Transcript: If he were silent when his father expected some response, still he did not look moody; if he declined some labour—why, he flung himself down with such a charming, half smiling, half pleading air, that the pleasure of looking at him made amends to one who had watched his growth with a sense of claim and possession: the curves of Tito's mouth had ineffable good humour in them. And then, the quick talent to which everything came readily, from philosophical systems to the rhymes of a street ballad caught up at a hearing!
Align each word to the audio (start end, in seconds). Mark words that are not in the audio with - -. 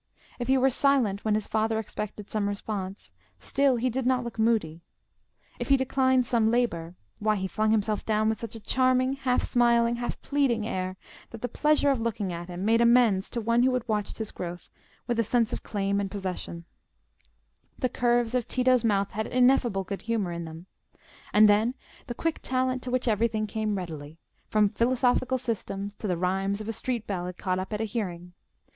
If 0.39 0.47
he 0.47 0.57
were 0.57 0.71
silent 0.71 1.23
when 1.23 1.35
his 1.35 1.45
father 1.45 1.77
expected 1.77 2.31
some 2.31 2.49
response, 2.49 3.11
still 3.37 3.75
he 3.75 3.87
did 3.91 4.07
not 4.07 4.23
look 4.23 4.39
moody; 4.39 4.81
if 5.59 5.69
he 5.69 5.77
declined 5.77 6.25
some 6.25 6.49
labour—why, 6.49 7.35
he 7.35 7.47
flung 7.47 7.69
himself 7.69 8.03
down 8.03 8.27
with 8.27 8.39
such 8.39 8.55
a 8.55 8.59
charming, 8.59 9.13
half 9.13 9.43
smiling, 9.43 9.97
half 9.97 10.19
pleading 10.23 10.65
air, 10.65 10.97
that 11.29 11.43
the 11.43 11.47
pleasure 11.47 11.91
of 11.91 12.01
looking 12.01 12.33
at 12.33 12.47
him 12.49 12.65
made 12.65 12.81
amends 12.81 13.29
to 13.29 13.41
one 13.41 13.61
who 13.61 13.71
had 13.75 13.87
watched 13.87 14.17
his 14.17 14.31
growth 14.31 14.69
with 15.05 15.19
a 15.19 15.23
sense 15.23 15.53
of 15.53 15.61
claim 15.61 15.99
and 16.01 16.09
possession: 16.09 16.65
the 17.77 17.87
curves 17.87 18.33
of 18.33 18.47
Tito's 18.47 18.83
mouth 18.83 19.11
had 19.11 19.27
ineffable 19.27 19.83
good 19.83 20.01
humour 20.01 20.31
in 20.31 20.45
them. 20.45 20.65
And 21.31 21.47
then, 21.47 21.75
the 22.07 22.15
quick 22.15 22.39
talent 22.41 22.81
to 22.81 22.89
which 22.89 23.07
everything 23.07 23.45
came 23.45 23.77
readily, 23.77 24.17
from 24.47 24.69
philosophical 24.69 25.37
systems 25.37 25.93
to 25.93 26.07
the 26.07 26.17
rhymes 26.17 26.59
of 26.59 26.67
a 26.67 26.73
street 26.73 27.05
ballad 27.05 27.37
caught 27.37 27.59
up 27.59 27.71
at 27.71 27.81
a 27.81 27.83
hearing! 27.83 28.33